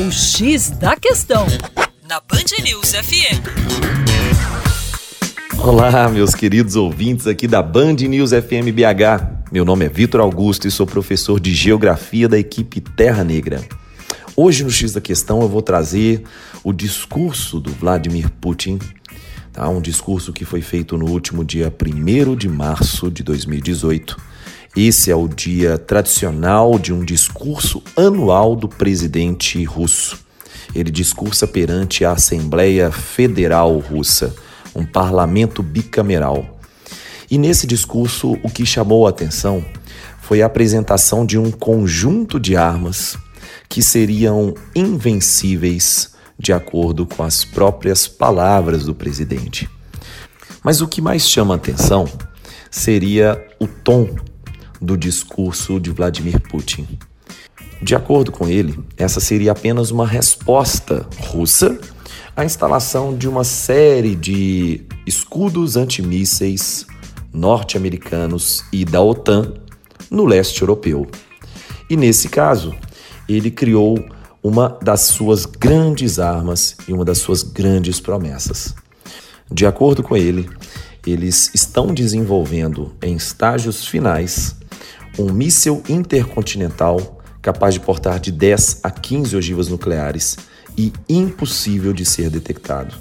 [0.00, 1.44] O X da Questão,
[2.08, 3.42] na Band News FM.
[5.58, 9.50] Olá, meus queridos ouvintes aqui da Band News FM BH.
[9.50, 13.60] Meu nome é Vitor Augusto e sou professor de Geografia da equipe Terra Negra.
[14.36, 16.22] Hoje no X da Questão eu vou trazer
[16.62, 18.78] o discurso do Vladimir Putin,
[19.52, 19.68] tá?
[19.68, 24.16] um discurso que foi feito no último dia 1 de março de 2018.
[24.80, 30.20] Esse é o dia tradicional de um discurso anual do presidente russo.
[30.72, 34.32] Ele discursa perante a Assembleia Federal Russa,
[34.76, 36.60] um parlamento bicameral.
[37.28, 39.64] E nesse discurso, o que chamou a atenção
[40.20, 43.18] foi a apresentação de um conjunto de armas
[43.68, 49.68] que seriam invencíveis, de acordo com as próprias palavras do presidente.
[50.62, 52.08] Mas o que mais chama atenção
[52.70, 54.14] seria o tom
[54.80, 56.86] do discurso de Vladimir Putin.
[57.80, 61.78] De acordo com ele, essa seria apenas uma resposta russa
[62.36, 66.86] à instalação de uma série de escudos antimísseis
[67.32, 69.54] norte-americanos e da OTAN
[70.10, 71.06] no leste europeu.
[71.88, 72.74] E nesse caso,
[73.28, 73.98] ele criou
[74.42, 78.74] uma das suas grandes armas e uma das suas grandes promessas.
[79.50, 80.48] De acordo com ele,
[81.06, 84.56] eles estão desenvolvendo em estágios finais
[85.18, 90.36] um míssil intercontinental capaz de portar de 10 a 15 ogivas nucleares
[90.76, 92.94] e impossível de ser detectado,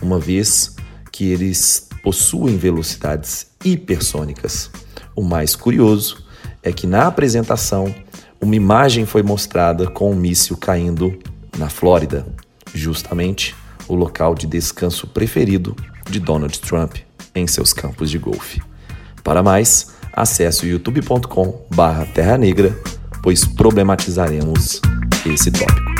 [0.00, 0.74] uma vez
[1.12, 4.70] que eles possuem velocidades hipersônicas.
[5.14, 6.24] O mais curioso
[6.62, 7.94] é que na apresentação
[8.40, 11.16] uma imagem foi mostrada com um míssil caindo
[11.56, 12.26] na Flórida,
[12.74, 13.54] justamente
[13.86, 15.76] o local de descanso preferido
[16.10, 16.96] de Donald Trump
[17.34, 18.60] em seus campos de golfe.
[19.22, 22.76] Para mais, acesse youtube.com/terra negra,
[23.22, 24.80] pois problematizaremos
[25.26, 25.91] esse tópico.